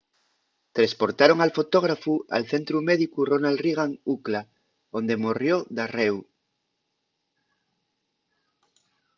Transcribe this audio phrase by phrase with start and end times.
[0.77, 4.41] tresportaron al fotógrafu al centru médicu ronald reagan ucla
[4.97, 6.15] onde morrió darréu